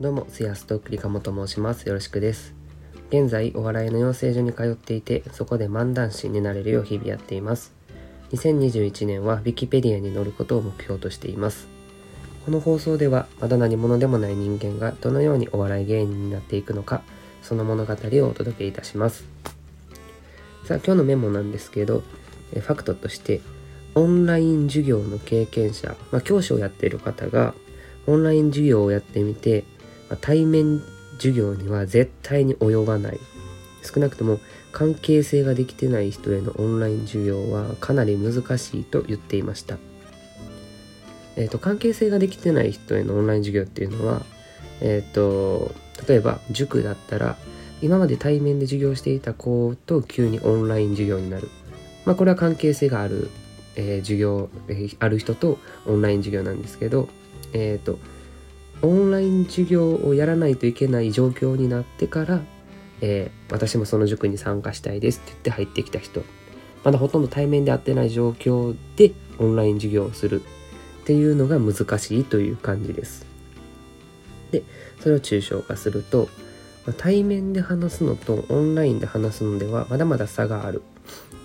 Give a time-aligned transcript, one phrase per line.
[0.00, 1.86] どうも、スヤストクリカモと申します。
[1.86, 2.54] よろしくです。
[3.10, 7.74] 現在、お笑いの養成所に通っていて、そこで漫談師になれるよう日々やっています。
[8.32, 11.68] 2021年は Wikipedia に載ることを目標としています。
[12.46, 17.02] この放送では、まだ何者でもない人間がどのようにお笑い芸人になっていくのか、
[17.42, 17.96] その物語を
[18.30, 19.26] お届けいたします。
[20.64, 22.02] さあ、今日のメモなんですけど、
[22.54, 23.42] ファクトとして、
[23.94, 27.52] オンライン授業の経験者、まあ、教師をやっている方が、
[28.06, 29.64] オンライン授業をやってみて、
[30.10, 30.82] ま対面
[31.16, 33.20] 授業には絶対に及ばない
[33.82, 34.40] 少なくとも
[34.72, 39.78] 関係性ができてない人へのオンライン授業はかなり難しいと言っていました。
[41.36, 44.22] え、ー、と関係性ができてない人へのオンライン授業っていうのは
[44.80, 45.74] え、ー、と
[46.06, 47.36] 例えば塾だったら
[47.82, 51.48] 今まで対面で授業していた子と急にオンライン授業になる。
[52.04, 53.30] まあこれは関係性がある、
[53.76, 57.08] えー、授業、えー、ある人とオンライン授業なんですけど
[57.52, 57.98] えっ、と
[58.82, 62.40] オンライン授業をやらないといけない状況になってから、
[63.00, 66.22] えー、私もその塾に参加したいですって言って入ってきた人
[66.84, 73.26] まだほとんど対面で会ってない状況でオンライン授業をするっていうのが難しいという感じです。
[74.50, 74.62] で
[75.00, 76.28] それを抽象化すると、
[76.98, 80.82] 対面で話すのとオンラインで話すのではまだまだ差がある。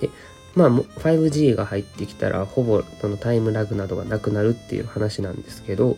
[0.00, 0.10] で
[0.54, 5.96] まあ 5G が入ってきたらほぼそのタイムラグなどがなくなるっていう話なんですけど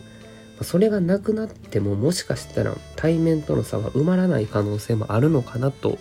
[0.61, 5.97] それがなくなってももしかしたら対面との差は埋まらない可能性もあるのかなと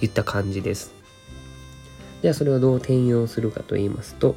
[0.00, 0.92] いった感じです。
[2.22, 4.36] ではそれをどう転用するかと言いますと、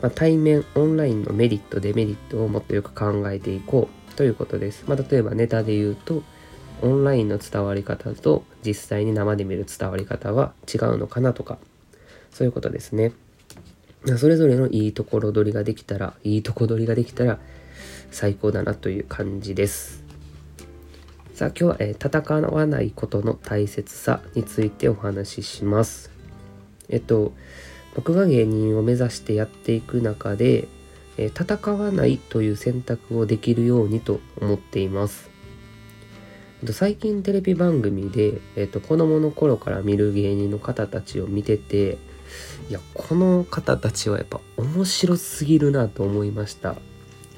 [0.00, 4.84] まあ、対面オンラインのメリットデメリットをもっとよく考えていこうということです。
[4.86, 6.22] まあ、例えばネタで言うと
[6.80, 11.58] オンラインの伝わり方と実際に生で見る伝わり方は違うのかなとか
[12.30, 13.12] そういうことですね。
[14.16, 17.38] それぞれのいいところ取りができたらいいとこ取りができたら
[18.10, 20.04] 最高だなという感じです。
[21.34, 26.10] さあ今日は、えー、戦わないことの大切さについてお話しします。
[26.88, 27.32] えっと
[27.94, 30.68] 僕が芸人を目指してやっていく中で、
[31.16, 35.30] えー、戦わないという選択をできるようにと思っています。
[36.60, 41.98] えっと、最近テレビ番組で、えっと、子供の頃から見る芸人の方たちを見てて
[42.68, 46.76] いやこの方たちはやっぱ面白すぎるなと思いました。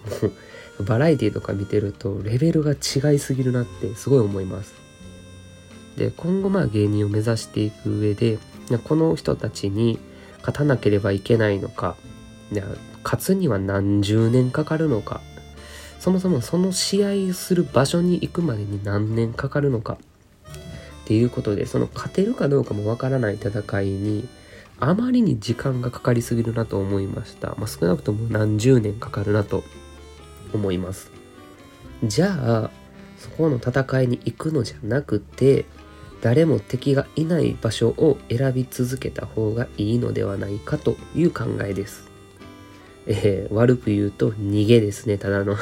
[0.81, 4.75] バラエティとか見てるとレベルが違いすぎるなってすごい思います。
[5.97, 8.39] で今後まあ芸人を目指していく上で
[8.85, 9.99] この人たちに
[10.39, 11.97] 勝たなければいけないのか
[13.05, 15.21] 勝つには何十年かかるのか
[15.99, 19.99] そもそもその試合する場所に行くまでに何年かかるのか
[21.05, 24.29] っていうことでその勝てるかどうかもわからない戦いに
[24.79, 29.63] あまりに時間がかかりすぎるなと思いました、まあ、少なくとも何十年かかるなと
[30.53, 31.11] 思います
[32.05, 32.71] じゃあ
[33.19, 35.67] そこの戦いに行くのじゃなくて
[36.23, 42.11] 誰も敵がいない場所を選び続けた方がいいのではないかという考えです。
[43.07, 45.57] えー、悪く言うと逃げですね、ただの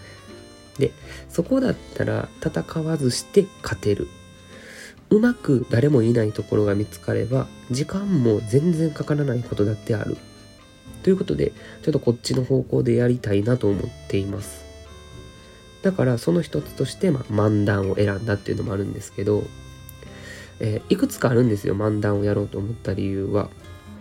[0.78, 0.92] で、
[1.28, 4.08] そこだったら戦わずして勝てる。
[5.10, 10.16] うまく誰もいないところが見つかれば、時間も全然かからないことだってある。
[11.02, 11.52] ということで、
[11.82, 14.64] ちょっとこっちの方向でやりたいなと思っています。
[15.82, 19.44] だからその一つとして、まあ、漫談を選んだっていうのもあるんですけど、
[20.60, 23.50] えー、いくつかあるんですよ、漫談をやろうと思った理由は。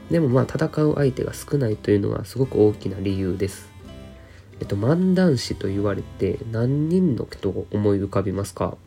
[0.10, 3.70] でもまあ、戦う相手が少ないというのはすごく大きな理由です。
[4.60, 8.78] えっと、漫談師と言われて何人の人を思い浮かびますか？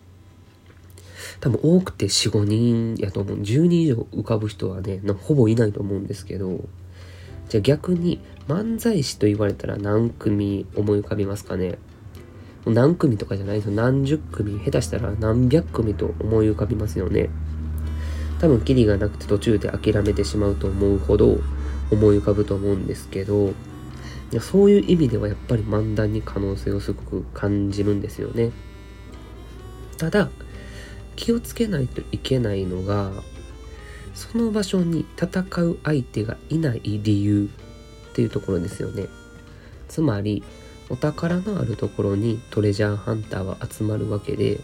[1.41, 3.41] 多分多くて4、5人やと思う。
[3.41, 6.61] 10人以上浮かぶ人はね、ほぼいないと思うんですけど、
[7.49, 11.79] じゃあ逆に漫才師と言われたら何組思い浮かびますかね？
[12.65, 13.57] 何組とかじゃない？
[13.59, 13.73] ですよ。
[13.75, 17.29] 何十組、下手したら何百組と思い浮かびますよね。
[18.41, 21.39] 多分キリがなくて途中で諦めてしまうと思うほど
[21.91, 23.53] 思い浮かぶと思うんですけど、い
[24.33, 28.51] やそういう意味ではやっぱり漫談に可能性をすごく感じるんですよね。
[29.97, 30.31] ただ、
[31.15, 33.13] 気をつけないといけないのが、
[34.17, 37.51] その場所に戦う相手がいない理由
[38.11, 39.09] っていうところですよね。
[39.89, 40.43] つまり、
[40.89, 44.61] お宝のあるところにトレジャーハンターは集まるわけで、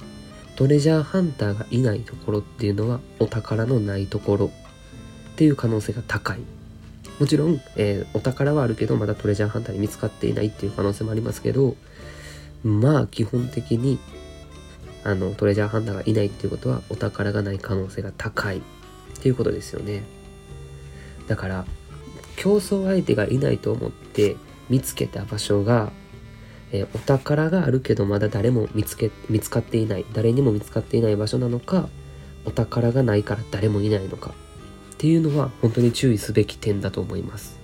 [0.56, 6.40] トレジャーハンターがいないところっていうのはお宝のないところっていう可能性が高い。
[7.20, 11.76] もちろん、えー、お宝はあるけどまだトレジャーハンターに見つかっていないっていう可能性もありますけど、
[12.64, 13.98] まあ基本的に
[15.04, 18.62] あのトレジャーハンターがいないっていうことはお宝がない可能性が高い
[19.18, 20.02] っていうことですよね。
[21.28, 21.64] だから
[22.36, 24.36] 競争相手がいないと思って
[24.68, 25.92] 見つけた場所が
[26.72, 31.88] えー、お宝があるけどまだ誰も見つけ見つかっていない誰にも見つかっていない場所なのか
[32.44, 34.30] お宝がないから誰もいないのか
[34.94, 37.60] っていうのは本当に注意すべき点だと思います。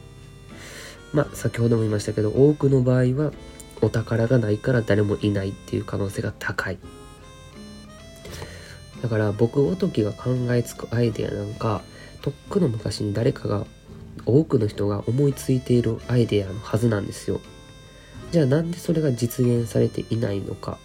[1.13, 3.33] まあ先ほども言いましたけど多くの場合は
[3.81, 6.79] お宝がないから誰もいないっていう可能性が高い。
[9.03, 11.83] だから僕おときが考えつくアイデアなんか
[12.21, 13.67] とっくの昔に誰かが
[14.27, 17.41] 多くの人が思いついているアイデアのはずなんですよ。
[18.33, 20.79] じゃあなんでそれが実現されていないのか？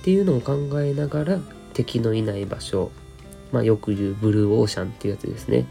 [0.00, 1.38] っていうのを考えながら
[1.72, 2.90] 敵のいない場所
[3.52, 5.66] まあよく言うブルーオーシャンっていうやつですね。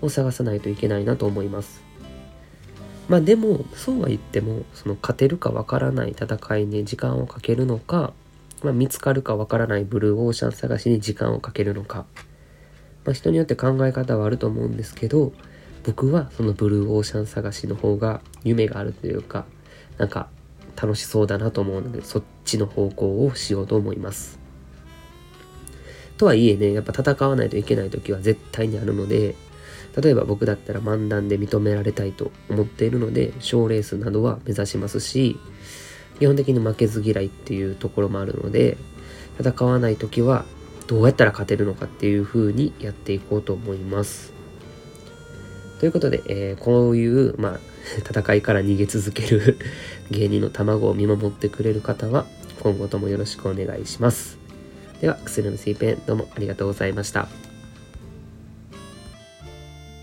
[0.00, 1.82] を探さないといけないなと思います。
[3.08, 8.12] まあでもそうは言ってもその勝てるかわからない戦いに時間をかけるのか
[8.62, 12.06] まあ、見つかるかわからないブルーオーシャン探しに時間をかけるのか、
[13.04, 15.32] まあ、人によって考え方はあると思うんですけど
[15.84, 19.44] 僕はそのブルーオーシャン探しの方が夢があるというか
[19.98, 20.28] なんか
[20.80, 24.38] 楽しそうだなと思うのでそっちの方向をしようと思います。
[26.16, 29.34] とはいえねやっぱ戦わないといけない時は絶対にあるので
[30.00, 35.38] 例えば僕だったら漫談で認められたいと思っているので賞レースなどは目指しますし
[36.18, 38.76] 基本的に負けず嫌いっていうところもあるので
[39.38, 40.44] 戦わない時は
[40.86, 44.32] どうやったら勝てるのかっていう風にやっていこうと思います。
[45.80, 47.60] ということで、えー、こういう、まあ、
[48.08, 49.58] 戦いから逃げ続ける
[50.12, 52.26] 芸人の卵を見守ってくれる方は
[52.60, 54.38] 今後ともよろしくお願いします。
[55.00, 57.51] では、薬の水ペンどうもありがとうございました。